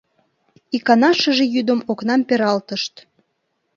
Икана 0.75 1.11
шыже 1.19 1.45
йӱдым 1.53 1.79
окнам 1.91 2.21
пералтышт. 2.27 2.93